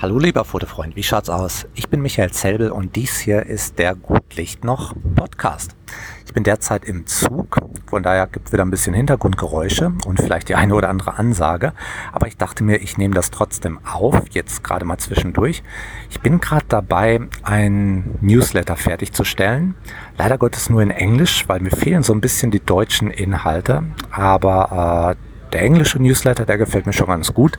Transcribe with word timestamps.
Hallo 0.00 0.20
lieber 0.20 0.44
Fotofreund, 0.44 0.94
wie 0.94 1.02
schaut's 1.02 1.28
aus? 1.28 1.66
Ich 1.74 1.88
bin 1.88 2.00
Michael 2.00 2.30
Zelbel 2.30 2.70
und 2.70 2.94
dies 2.94 3.18
hier 3.18 3.46
ist 3.46 3.80
der 3.80 3.96
Gutlicht 3.96 4.62
noch 4.62 4.94
Podcast. 5.16 5.74
Ich 6.24 6.32
bin 6.32 6.44
derzeit 6.44 6.84
im 6.84 7.06
Zug, 7.06 7.58
von 7.90 8.04
daher 8.04 8.28
gibt 8.28 8.46
es 8.46 8.52
wieder 8.52 8.64
ein 8.64 8.70
bisschen 8.70 8.94
Hintergrundgeräusche 8.94 9.92
und 10.06 10.22
vielleicht 10.22 10.50
die 10.50 10.54
eine 10.54 10.76
oder 10.76 10.88
andere 10.88 11.18
Ansage. 11.18 11.72
Aber 12.12 12.28
ich 12.28 12.36
dachte 12.36 12.62
mir, 12.62 12.76
ich 12.76 12.96
nehme 12.96 13.12
das 13.16 13.32
trotzdem 13.32 13.80
auf, 13.84 14.22
jetzt 14.30 14.62
gerade 14.62 14.84
mal 14.84 14.98
zwischendurch. 14.98 15.64
Ich 16.10 16.20
bin 16.20 16.38
gerade 16.38 16.66
dabei, 16.68 17.22
ein 17.42 18.18
Newsletter 18.20 18.76
fertigzustellen. 18.76 19.74
Leider 20.16 20.38
Gottes 20.38 20.70
nur 20.70 20.80
in 20.80 20.92
Englisch, 20.92 21.48
weil 21.48 21.58
mir 21.58 21.72
fehlen 21.72 22.04
so 22.04 22.12
ein 22.12 22.20
bisschen 22.20 22.52
die 22.52 22.64
deutschen 22.64 23.10
Inhalte. 23.10 23.82
Aber 24.12 25.16
äh, 25.18 25.52
der 25.52 25.62
englische 25.62 26.00
Newsletter, 26.00 26.46
der 26.46 26.56
gefällt 26.56 26.86
mir 26.86 26.92
schon 26.92 27.08
ganz 27.08 27.34
gut. 27.34 27.58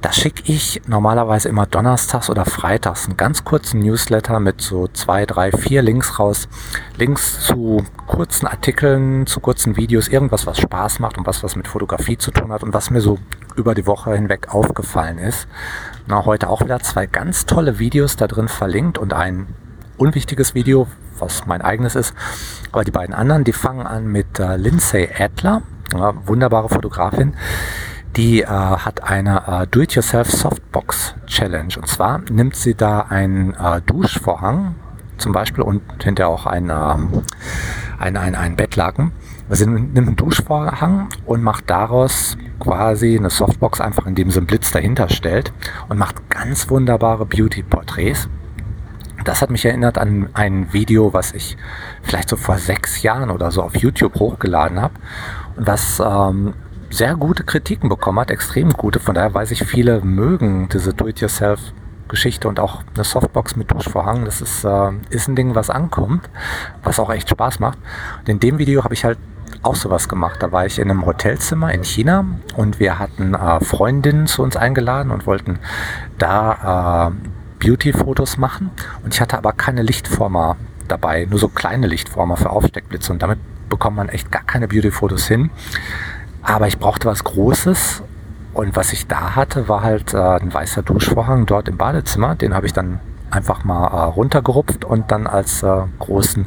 Da 0.00 0.12
schicke 0.12 0.44
ich 0.46 0.80
normalerweise 0.86 1.48
immer 1.48 1.66
donnerstags 1.66 2.30
oder 2.30 2.44
freitags 2.44 3.06
einen 3.06 3.16
ganz 3.16 3.42
kurzen 3.44 3.80
Newsletter 3.80 4.38
mit 4.38 4.60
so 4.60 4.86
zwei, 4.86 5.26
drei, 5.26 5.50
vier 5.50 5.82
Links 5.82 6.20
raus. 6.20 6.48
Links 6.96 7.40
zu 7.40 7.84
kurzen 8.06 8.46
Artikeln, 8.46 9.26
zu 9.26 9.40
kurzen 9.40 9.76
Videos, 9.76 10.06
irgendwas, 10.06 10.46
was 10.46 10.60
Spaß 10.60 11.00
macht 11.00 11.18
und 11.18 11.26
was, 11.26 11.42
was 11.42 11.56
mit 11.56 11.66
Fotografie 11.66 12.16
zu 12.16 12.30
tun 12.30 12.52
hat 12.52 12.62
und 12.62 12.74
was 12.74 12.90
mir 12.90 13.00
so 13.00 13.18
über 13.56 13.74
die 13.74 13.86
Woche 13.86 14.14
hinweg 14.14 14.54
aufgefallen 14.54 15.18
ist. 15.18 15.48
Na, 16.06 16.24
heute 16.24 16.48
auch 16.48 16.60
wieder 16.62 16.78
zwei 16.78 17.06
ganz 17.06 17.44
tolle 17.44 17.80
Videos 17.80 18.14
da 18.14 18.28
drin 18.28 18.46
verlinkt 18.46 18.98
und 18.98 19.12
ein 19.12 19.48
unwichtiges 19.96 20.54
Video, 20.54 20.86
was 21.18 21.46
mein 21.46 21.60
eigenes 21.60 21.96
ist. 21.96 22.14
Aber 22.70 22.84
die 22.84 22.92
beiden 22.92 23.16
anderen, 23.16 23.42
die 23.42 23.52
fangen 23.52 23.84
an 23.84 24.06
mit 24.06 24.38
äh, 24.38 24.56
Lindsay 24.56 25.10
Adler, 25.18 25.62
ja, 25.92 26.14
wunderbare 26.24 26.68
Fotografin 26.68 27.34
die 28.16 28.42
äh, 28.42 28.46
hat 28.46 29.04
eine 29.04 29.46
äh, 29.46 29.66
Do-it-yourself 29.66 30.30
Softbox 30.30 31.14
Challenge. 31.26 31.74
Und 31.76 31.86
zwar 31.88 32.20
nimmt 32.30 32.56
sie 32.56 32.74
da 32.74 33.00
einen 33.00 33.54
äh, 33.54 33.80
Duschvorhang 33.82 34.74
zum 35.18 35.32
Beispiel 35.32 35.62
und 35.62 35.82
hinterher 36.02 36.28
auch 36.28 36.46
ein, 36.46 36.70
ähm, 36.70 37.22
ein, 37.98 38.16
ein, 38.16 38.34
ein 38.34 38.56
Bettlaken. 38.56 39.12
Sie 39.50 39.66
nimmt 39.66 39.96
einen 39.96 40.16
Duschvorhang 40.16 41.08
und 41.26 41.42
macht 41.42 41.70
daraus 41.70 42.36
quasi 42.60 43.16
eine 43.16 43.30
Softbox, 43.30 43.80
einfach 43.80 44.06
indem 44.06 44.30
sie 44.30 44.38
einen 44.38 44.46
Blitz 44.46 44.70
dahinter 44.70 45.08
stellt 45.08 45.52
und 45.88 45.98
macht 45.98 46.28
ganz 46.28 46.68
wunderbare 46.70 47.24
Beauty-Porträts. 47.24 48.28
Das 49.24 49.42
hat 49.42 49.50
mich 49.50 49.64
erinnert 49.64 49.98
an 49.98 50.28
ein 50.34 50.72
Video, 50.72 51.12
was 51.12 51.32
ich 51.32 51.56
vielleicht 52.02 52.28
so 52.28 52.36
vor 52.36 52.58
sechs 52.58 53.02
Jahren 53.02 53.30
oder 53.30 53.50
so 53.50 53.62
auf 53.62 53.76
YouTube 53.76 54.14
hochgeladen 54.14 54.80
habe 54.80 54.94
und 55.56 55.66
was 55.66 56.00
ähm, 56.00 56.54
sehr 56.90 57.14
gute 57.16 57.44
Kritiken 57.44 57.88
bekommen 57.88 58.20
hat, 58.20 58.30
extrem 58.30 58.72
gute. 58.72 59.00
Von 59.00 59.14
daher 59.14 59.34
weiß 59.34 59.50
ich, 59.50 59.64
viele 59.64 60.00
mögen 60.00 60.68
diese 60.68 60.94
Do-it-yourself 60.94 61.60
Geschichte 62.08 62.48
und 62.48 62.58
auch 62.58 62.82
eine 62.94 63.04
Softbox 63.04 63.56
mit 63.56 63.70
Duschvorhang. 63.70 64.24
Das 64.24 64.40
ist, 64.40 64.64
äh, 64.64 64.90
ist 65.10 65.28
ein 65.28 65.36
Ding, 65.36 65.54
was 65.54 65.70
ankommt, 65.70 66.28
was 66.82 66.98
auch 66.98 67.10
echt 67.10 67.28
Spaß 67.28 67.60
macht. 67.60 67.78
Und 68.20 68.28
in 68.28 68.40
dem 68.40 68.58
Video 68.58 68.82
habe 68.84 68.94
ich 68.94 69.04
halt 69.04 69.18
auch 69.62 69.74
sowas 69.74 70.08
gemacht. 70.08 70.42
Da 70.42 70.52
war 70.52 70.66
ich 70.66 70.78
in 70.78 70.90
einem 70.90 71.04
Hotelzimmer 71.04 71.72
in 71.72 71.84
China 71.84 72.24
und 72.56 72.80
wir 72.80 72.98
hatten 72.98 73.34
äh, 73.34 73.60
Freundinnen 73.60 74.26
zu 74.26 74.42
uns 74.42 74.56
eingeladen 74.56 75.10
und 75.10 75.26
wollten 75.26 75.58
da 76.16 77.10
äh, 77.10 77.64
Beauty-Fotos 77.64 78.38
machen. 78.38 78.70
Und 79.04 79.14
ich 79.14 79.20
hatte 79.20 79.36
aber 79.36 79.52
keine 79.52 79.82
Lichtformer 79.82 80.56
dabei, 80.86 81.26
nur 81.28 81.38
so 81.38 81.48
kleine 81.48 81.86
Lichtformer 81.86 82.36
für 82.36 82.50
Aufsteckblitze 82.50 83.12
und 83.12 83.22
damit 83.22 83.38
bekommt 83.68 83.96
man 83.96 84.08
echt 84.08 84.32
gar 84.32 84.44
keine 84.44 84.68
Beauty-Fotos 84.68 85.26
hin. 85.26 85.50
Aber 86.48 86.66
ich 86.66 86.78
brauchte 86.78 87.06
was 87.06 87.24
Großes 87.24 88.02
und 88.54 88.74
was 88.74 88.94
ich 88.94 89.06
da 89.06 89.36
hatte, 89.36 89.68
war 89.68 89.82
halt 89.82 90.14
äh, 90.14 90.16
ein 90.16 90.52
weißer 90.52 90.82
Duschvorhang 90.82 91.44
dort 91.44 91.68
im 91.68 91.76
Badezimmer. 91.76 92.36
Den 92.36 92.54
habe 92.54 92.64
ich 92.64 92.72
dann 92.72 93.00
einfach 93.30 93.64
mal 93.64 93.86
äh, 93.88 94.04
runtergerupft 94.04 94.86
und 94.86 95.10
dann 95.10 95.26
als 95.26 95.62
äh, 95.62 95.82
großen 95.98 96.46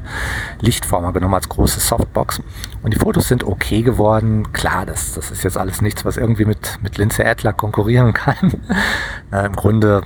Lichtformer 0.60 1.14
genommen, 1.14 1.36
als 1.36 1.50
große 1.50 1.80
Softbox. 1.80 2.42
Und 2.82 2.96
die 2.96 2.98
Fotos 2.98 3.28
sind 3.28 3.44
okay 3.44 3.84
geworden. 3.84 4.52
Klar, 4.54 4.88
das, 4.88 5.14
das 5.14 5.30
ist 5.30 5.44
jetzt 5.44 5.58
alles 5.60 5.84
nichts, 5.84 6.04
was 6.04 6.18
irgendwie 6.18 6.46
mit, 6.46 6.80
mit 6.82 6.98
Lindsay 6.98 7.24
Adler 7.24 7.54
konkurrieren 7.54 8.14
kann. 8.14 8.54
Na, 9.30 9.46
Im 9.46 9.56
Grunde, 9.56 10.02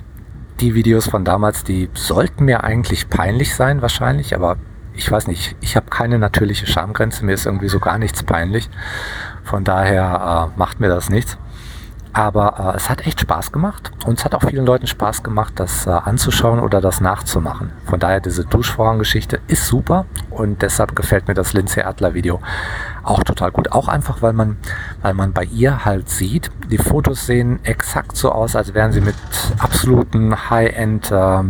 die 0.60 0.74
Videos 0.74 1.08
von 1.08 1.24
damals, 1.24 1.64
die 1.64 1.88
sollten 1.94 2.44
mir 2.44 2.64
eigentlich 2.64 3.08
peinlich 3.08 3.54
sein 3.54 3.80
wahrscheinlich, 3.80 4.34
aber 4.34 4.58
ich 4.92 5.10
weiß 5.10 5.26
nicht, 5.26 5.56
ich 5.60 5.74
habe 5.76 5.86
keine 5.88 6.18
natürliche 6.18 6.66
Schamgrenze, 6.66 7.24
mir 7.24 7.32
ist 7.32 7.46
irgendwie 7.46 7.68
so 7.68 7.78
gar 7.78 7.98
nichts 7.98 8.22
peinlich. 8.22 8.68
Von 9.46 9.64
daher 9.64 10.50
äh, 10.54 10.58
macht 10.58 10.80
mir 10.80 10.88
das 10.88 11.08
nichts. 11.08 11.38
Aber 12.16 12.72
äh, 12.72 12.76
es 12.78 12.88
hat 12.88 13.06
echt 13.06 13.20
Spaß 13.20 13.52
gemacht 13.52 13.90
und 14.06 14.18
es 14.18 14.24
hat 14.24 14.34
auch 14.34 14.42
vielen 14.42 14.64
Leuten 14.64 14.86
Spaß 14.86 15.22
gemacht, 15.22 15.52
das 15.56 15.86
äh, 15.86 15.90
anzuschauen 15.90 16.60
oder 16.60 16.80
das 16.80 17.02
nachzumachen. 17.02 17.72
Von 17.84 18.00
daher, 18.00 18.20
diese 18.20 18.46
Duschvorhang-Geschichte 18.46 19.38
ist 19.48 19.66
super 19.66 20.06
und 20.30 20.62
deshalb 20.62 20.96
gefällt 20.96 21.28
mir 21.28 21.34
das 21.34 21.52
Lindsay 21.52 21.82
Adler 21.82 22.14
Video 22.14 22.40
auch 23.02 23.22
total 23.22 23.50
gut. 23.50 23.70
Auch 23.72 23.88
einfach, 23.88 24.22
weil 24.22 24.32
man, 24.32 24.56
weil 25.02 25.12
man 25.12 25.34
bei 25.34 25.44
ihr 25.44 25.84
halt 25.84 26.08
sieht, 26.08 26.50
die 26.70 26.78
Fotos 26.78 27.26
sehen 27.26 27.60
exakt 27.64 28.16
so 28.16 28.32
aus, 28.32 28.56
als 28.56 28.72
wären 28.72 28.92
sie 28.92 29.02
mit 29.02 29.14
absoluten 29.58 30.48
High-End 30.48 31.12
äh, 31.12 31.40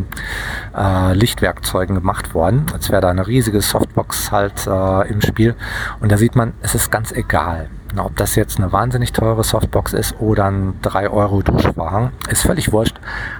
äh, 0.76 1.12
Lichtwerkzeugen 1.14 1.94
gemacht 1.94 2.34
worden. 2.34 2.66
Als 2.72 2.90
wäre 2.90 3.02
da 3.02 3.08
eine 3.10 3.28
riesige 3.28 3.60
Softbox 3.60 4.32
halt 4.32 4.66
äh, 4.66 5.08
im 5.08 5.20
Spiel. 5.20 5.54
Und 6.00 6.10
da 6.10 6.18
sieht 6.18 6.34
man, 6.34 6.54
es 6.60 6.74
ist 6.74 6.90
ganz 6.90 7.12
egal 7.12 7.70
na, 7.96 8.04
ob 8.04 8.14
das 8.16 8.34
jetzt 8.36 8.58
eine 8.58 8.72
wahnsinnig 8.72 9.12
teure 9.12 9.42
Softbox 9.42 9.94
ist 9.94 10.20
oder 10.20 10.44
ein 10.44 10.74
3 10.82 11.08
Euro 11.08 11.40
Duschvorhang, 11.40 12.12
ist 12.28 12.42
völlig 12.42 12.70
wurscht. 12.70 12.96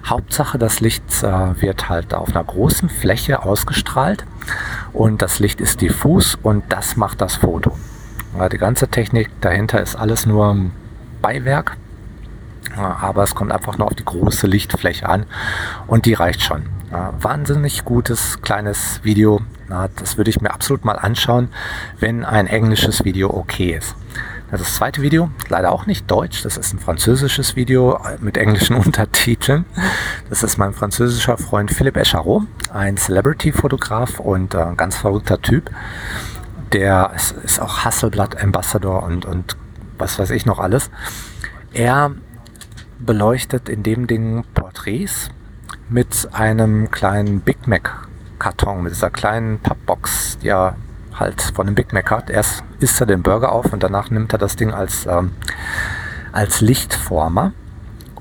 Hauptsache, 0.07 0.57
das 0.57 0.81
Licht 0.81 1.23
äh, 1.23 1.61
wird 1.61 1.91
halt 1.91 2.15
auf 2.15 2.31
einer 2.31 2.43
großen 2.43 2.89
Fläche 2.89 3.43
ausgestrahlt 3.43 4.25
und 4.95 5.21
das 5.21 5.41
Licht 5.41 5.61
ist 5.61 5.83
diffus 5.83 6.37
und 6.43 6.65
das 6.71 6.97
macht 6.97 7.21
das 7.21 7.37
Foto. 7.37 7.77
Ja, 8.39 8.49
die 8.49 8.57
ganze 8.57 8.89
Technik 8.89 9.31
dahinter 9.43 9.83
ist 9.83 9.95
alles 9.95 10.25
nur 10.25 10.57
Beiwerk, 11.21 11.77
aber 12.75 13.25
es 13.25 13.35
kommt 13.35 13.53
einfach 13.53 13.77
nur 13.77 13.89
auf 13.89 13.95
die 13.95 14.07
große 14.07 14.47
Lichtfläche 14.47 15.07
an 15.07 15.27
und 15.87 16.07
die 16.07 16.15
reicht 16.15 16.41
schon. 16.41 16.63
Ja, 16.91 17.13
wahnsinnig 17.21 17.85
gutes 17.85 18.41
kleines 18.41 19.01
Video. 19.03 19.43
Na, 19.69 19.89
das 19.97 20.17
würde 20.17 20.31
ich 20.31 20.41
mir 20.41 20.53
absolut 20.53 20.85
mal 20.85 20.97
anschauen, 20.99 21.49
wenn 21.99 22.25
ein 22.25 22.47
englisches 22.47 23.05
Video 23.05 23.35
okay 23.35 23.77
ist. 23.77 23.97
Das 24.51 24.77
zweite 24.77 25.03
Video, 25.03 25.31
leider 25.49 25.73
auch 25.73 25.87
nicht 25.87 26.09
deutsch, 26.09 26.43
das 26.45 26.57
ist 26.57 26.73
ein 26.73 26.79
französisches 26.79 27.57
Video 27.57 27.99
mit 28.21 28.37
englischen 28.37 28.77
Untertiteln. 28.85 29.65
Das 30.31 30.45
ist 30.45 30.57
mein 30.57 30.73
französischer 30.73 31.37
Freund 31.37 31.73
Philippe 31.73 32.01
Echareau, 32.01 32.45
ein 32.73 32.97
Celebrity-Fotograf 32.97 34.21
und 34.21 34.55
äh, 34.55 34.59
ein 34.59 34.77
ganz 34.77 34.97
verrückter 34.97 35.43
Typ. 35.43 35.71
Der 36.73 37.11
ist, 37.17 37.33
ist 37.33 37.61
auch 37.61 37.85
Hasselblatt-Ambassador 37.85 39.03
und, 39.03 39.25
und 39.25 39.57
was 39.99 40.19
weiß 40.19 40.31
ich 40.31 40.47
noch 40.47 40.61
alles. 40.61 40.91
Er 41.73 42.13
beleuchtet 43.01 43.69
in 43.69 43.83
dem 43.83 44.07
Ding 44.07 44.45
Porträts 44.55 45.31
mit 45.89 46.29
einem 46.33 46.91
kleinen 46.93 47.41
Big 47.41 47.67
Mac 47.67 48.07
Karton, 48.39 48.83
mit 48.83 48.93
dieser 48.93 49.11
kleinen 49.11 49.59
Pappbox, 49.59 50.39
die 50.39 50.49
er 50.49 50.77
halt 51.15 51.41
von 51.43 51.67
dem 51.67 51.75
Big 51.75 51.93
Mac 51.93 52.11
hat. 52.11 52.31
Erst 52.31 52.63
isst 52.81 53.01
er 53.01 53.07
den 53.07 53.23
Burger 53.23 53.53
auf 53.53 53.73
und 53.73 53.83
danach 53.83 54.11
nimmt 54.11 54.33
er 54.33 54.39
das 54.39 54.57
Ding 54.57 54.73
als, 54.73 55.07
ähm, 55.07 55.33
als 56.33 56.61
Lichtformer. 56.61 57.53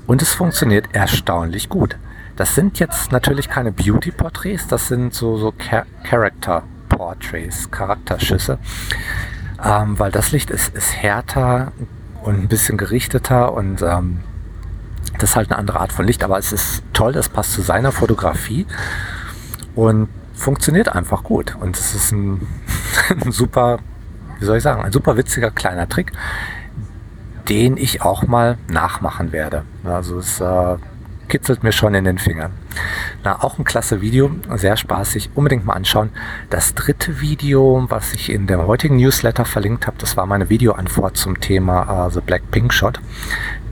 Und 0.08 0.22
es 0.22 0.34
funktioniert 0.34 0.90
erstaunlich 0.94 1.70
gut. 1.70 1.98
Das 2.36 2.54
sind 2.54 2.80
jetzt 2.80 3.12
natürlich 3.12 3.50
keine 3.50 3.72
Beauty-Porträts, 3.72 4.68
das 4.68 4.88
sind 4.88 5.14
so, 5.14 5.38
so 5.38 5.54
Char 5.58 5.86
Character-Portraits, 6.04 7.72
Charakterschüsse. 7.72 8.60
Ähm, 9.64 9.98
weil 9.98 10.12
das 10.12 10.32
Licht 10.32 10.52
ist, 10.52 10.76
ist 10.76 10.94
härter 10.96 11.72
und 12.24 12.36
ein 12.36 12.48
bisschen 12.48 12.78
gerichteter 12.78 13.54
und 13.54 13.82
ähm, 13.82 14.20
das 15.18 15.32
ist 15.32 15.36
halt 15.38 15.50
eine 15.50 15.58
andere 15.58 15.80
Art 15.80 15.94
von 15.94 16.06
Licht, 16.06 16.24
aber 16.24 16.38
es 16.38 16.52
ist 16.52 16.84
toll, 16.92 17.16
es 17.16 17.29
passt 17.29 17.53
zu 17.53 17.62
seiner 17.62 17.94
Fotografie 17.94 18.66
und 19.76 20.09
funktioniert 20.34 20.90
einfach 20.90 21.24
gut. 21.24 21.56
Und 21.59 21.78
es 21.78 21.96
ist 21.96 22.12
ein, 22.12 22.47
ein 23.24 23.32
super, 23.32 23.79
wie 24.40 24.46
soll 24.46 24.58
ich 24.58 24.64
sagen, 24.64 24.84
ein 24.84 24.91
super 24.91 25.17
witziger 25.17 25.52
kleiner 25.52 25.87
Trick, 25.87 26.11
den 27.49 27.78
ich 27.78 28.02
auch 28.02 28.23
mal 28.23 28.58
nachmachen 28.67 29.32
werde. 29.32 29.64
Also 29.84 30.17
es 30.17 30.40
äh, 30.41 30.78
kitzelt 31.28 31.64
mir 31.64 31.72
schon 31.72 31.93
in 31.96 32.05
den 32.05 32.17
Fingern. 32.17 32.52
Na, 33.23 33.43
auch 33.43 33.58
ein 33.58 33.64
klasse 33.64 34.02
Video, 34.02 34.32
sehr 34.55 34.78
spaßig, 34.78 35.32
unbedingt 35.35 35.66
mal 35.66 35.73
anschauen. 35.73 36.09
Das 36.49 36.73
dritte 36.76 37.22
Video, 37.22 37.85
was 37.90 38.14
ich 38.14 38.32
in 38.32 38.47
dem 38.47 38.66
heutigen 38.66 38.97
Newsletter 38.97 39.46
verlinkt 39.46 39.87
habe, 39.87 39.97
das 39.99 40.17
war 40.17 40.26
meine 40.26 40.49
Videoantwort 40.49 41.17
zum 41.17 41.40
Thema 41.40 42.08
uh, 42.08 42.09
The 42.09 42.22
Black 42.22 42.52
Pink 42.52 42.73
Shot, 42.73 42.99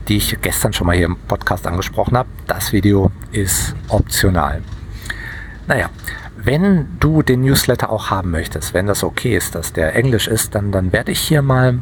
die 0.08 0.16
ich 0.16 0.36
gestern 0.40 0.72
schon 0.72 0.86
mal 0.86 0.96
hier 0.96 1.06
im 1.06 1.16
Podcast 1.16 1.66
angesprochen 1.66 2.16
habe. 2.16 2.28
Das 2.46 2.72
Video 2.72 3.10
ist 3.32 3.74
optional. 3.88 4.62
Naja, 5.66 5.88
wenn 6.44 6.98
du 7.00 7.22
den 7.22 7.40
Newsletter 7.40 7.90
auch 7.90 8.10
haben 8.10 8.30
möchtest, 8.30 8.74
wenn 8.74 8.86
das 8.86 9.02
okay 9.02 9.36
ist, 9.36 9.54
dass 9.54 9.72
der 9.72 9.96
Englisch 9.96 10.28
ist, 10.28 10.54
dann, 10.54 10.72
dann 10.72 10.92
werde 10.92 11.12
ich 11.12 11.20
hier 11.20 11.42
mal 11.42 11.78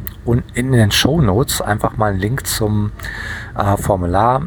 in 0.53 0.71
den 0.71 0.91
Show 0.91 1.21
Notes 1.21 1.61
einfach 1.61 1.97
mal 1.97 2.11
einen 2.11 2.19
Link 2.19 2.47
zum 2.47 2.91
äh, 3.57 3.77
Formular 3.77 4.43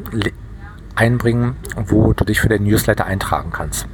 einbringen, 0.94 1.56
wo 1.76 2.12
du 2.14 2.24
dich 2.24 2.40
für 2.40 2.48
den 2.48 2.64
Newsletter 2.64 3.04
eintragen 3.04 3.50
kannst. 3.52 3.86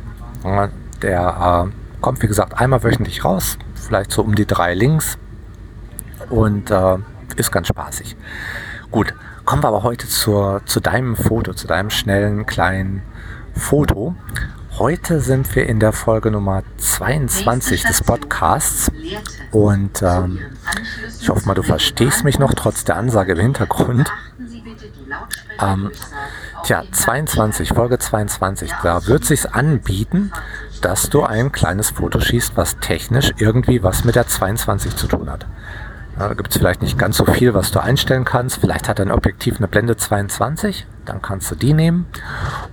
Der 1.02 1.68
äh, 1.68 2.00
kommt, 2.00 2.22
wie 2.22 2.28
gesagt, 2.28 2.58
einmal 2.58 2.82
wöchentlich 2.84 3.24
raus, 3.24 3.58
vielleicht 3.74 4.12
so 4.12 4.22
um 4.22 4.34
die 4.34 4.46
drei 4.46 4.74
Links 4.74 5.18
und 6.30 6.70
äh, 6.70 6.98
ist 7.36 7.50
ganz 7.50 7.68
spaßig. 7.68 8.16
Gut, 8.90 9.14
kommen 9.44 9.62
wir 9.62 9.68
aber 9.68 9.82
heute 9.82 10.06
zur, 10.06 10.62
zu 10.66 10.80
deinem 10.80 11.16
Foto, 11.16 11.54
zu 11.54 11.66
deinem 11.66 11.90
schnellen 11.90 12.46
kleinen 12.46 13.02
Foto. 13.54 14.14
Heute 14.78 15.20
sind 15.20 15.54
wir 15.54 15.66
in 15.66 15.80
der 15.80 15.92
Folge 15.92 16.30
Nummer 16.30 16.62
22 16.78 17.82
des 17.82 18.02
Podcasts 18.02 18.90
und 19.50 20.02
ähm, 20.02 20.40
ich 21.20 21.28
hoffe 21.28 21.46
mal, 21.46 21.54
du 21.54 21.62
verstehst 21.62 22.24
mich 22.24 22.38
noch 22.38 22.54
trotz 22.54 22.82
der 22.82 22.96
Ansage 22.96 23.32
im 23.32 23.40
Hintergrund. 23.40 24.10
Ähm, 25.60 25.90
tja, 26.64 26.84
22, 26.90 27.68
Folge 27.68 27.98
22, 27.98 28.72
da 28.82 29.06
wird 29.06 29.26
sich 29.26 29.52
anbieten, 29.52 30.32
dass 30.80 31.10
du 31.10 31.22
ein 31.22 31.52
kleines 31.52 31.90
Foto 31.90 32.18
schießt, 32.18 32.56
was 32.56 32.78
technisch 32.78 33.32
irgendwie 33.36 33.82
was 33.82 34.04
mit 34.04 34.14
der 34.14 34.26
22 34.26 34.96
zu 34.96 35.06
tun 35.06 35.30
hat. 35.30 35.46
Da 36.18 36.32
gibt 36.34 36.50
es 36.50 36.56
vielleicht 36.56 36.82
nicht 36.82 36.98
ganz 36.98 37.18
so 37.18 37.26
viel, 37.26 37.52
was 37.52 37.72
du 37.72 37.82
einstellen 37.82 38.24
kannst. 38.24 38.58
Vielleicht 38.58 38.88
hat 38.88 38.98
dein 38.98 39.10
Objektiv 39.10 39.56
eine 39.58 39.68
Blende 39.68 39.96
22, 39.96 40.86
dann 41.04 41.20
kannst 41.20 41.50
du 41.50 41.54
die 41.54 41.72
nehmen. 41.72 42.06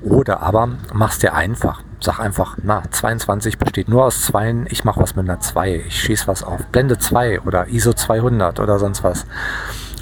Oder 0.01 0.41
aber 0.41 0.69
machst 0.93 1.23
dir 1.23 1.33
einfach. 1.33 1.81
Sag 2.01 2.19
einfach, 2.19 2.57
na, 2.63 2.83
22 2.89 3.57
besteht 3.57 3.89
nur 3.89 4.05
aus 4.05 4.21
Zweien, 4.21 4.65
ich 4.69 4.85
mache 4.85 5.01
was 5.01 5.15
mit 5.15 5.29
einer 5.29 5.41
2. 5.41 5.83
Ich 5.87 6.01
schieße 6.01 6.27
was 6.27 6.43
auf 6.43 6.65
Blende 6.67 6.97
2 6.97 7.41
oder 7.41 7.67
ISO 7.67 7.91
200 7.91 8.59
oder 8.61 8.79
sonst 8.79 9.03
was. 9.03 9.25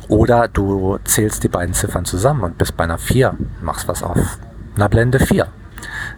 Oder 0.07 0.47
du 0.47 0.99
zählst 1.03 1.43
die 1.43 1.47
beiden 1.47 1.73
Ziffern 1.73 2.05
zusammen 2.05 2.43
und 2.43 2.57
bist 2.57 2.77
bei 2.77 2.83
einer 2.83 2.99
4, 2.99 3.35
machst 3.61 3.87
was 3.87 4.03
auf 4.03 4.37
einer 4.75 4.89
Blende 4.89 5.19
4. 5.19 5.47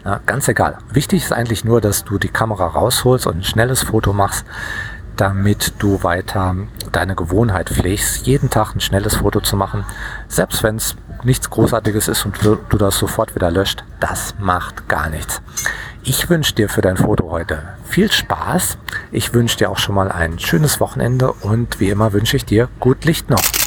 Ja, 0.04 0.20
ganz 0.26 0.48
egal. 0.48 0.78
Wichtig 0.92 1.24
ist 1.24 1.32
eigentlich 1.32 1.64
nur, 1.64 1.80
dass 1.80 2.04
du 2.04 2.18
die 2.18 2.28
Kamera 2.28 2.66
rausholst 2.66 3.26
und 3.26 3.38
ein 3.38 3.44
schnelles 3.44 3.82
Foto 3.82 4.12
machst, 4.12 4.44
damit 5.16 5.74
du 5.78 6.02
weiter 6.02 6.56
deine 6.92 7.14
Gewohnheit 7.14 7.70
pflegst, 7.70 8.26
jeden 8.26 8.50
Tag 8.50 8.74
ein 8.74 8.80
schnelles 8.80 9.16
Foto 9.16 9.40
zu 9.40 9.56
machen, 9.56 9.84
selbst 10.28 10.62
wenn 10.62 10.76
es 10.76 10.96
nichts 11.24 11.50
Großartiges 11.50 12.08
ist 12.08 12.24
und 12.24 12.36
du, 12.44 12.56
das 12.76 12.98
sofort 12.98 13.34
wieder 13.34 13.50
löscht, 13.50 13.84
das 14.00 14.34
macht 14.38 14.88
gar 14.88 15.08
nichts. 15.10 15.42
Ich 16.02 16.30
wünsche 16.30 16.54
dir 16.54 16.68
für 16.68 16.80
dein 16.80 16.96
Foto 16.96 17.30
heute 17.30 17.62
viel 17.84 18.10
Spaß. 18.10 18.78
Ich 19.12 19.34
wünsche 19.34 19.58
dir 19.58 19.70
auch 19.70 19.78
schon 19.78 19.94
mal 19.94 20.10
ein 20.10 20.38
schönes 20.38 20.80
Wochenende 20.80 21.32
und 21.32 21.78
wie 21.78 21.90
immer 21.90 22.12
wünsche 22.12 22.36
ich 22.36 22.44
dir 22.44 22.68
gut 22.80 23.04
Licht 23.04 23.28
noch. 23.28 23.59